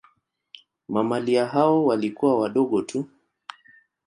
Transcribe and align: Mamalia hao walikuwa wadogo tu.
Mamalia 0.89 1.45
hao 1.45 1.85
walikuwa 1.85 2.39
wadogo 2.39 2.81
tu. 2.81 3.05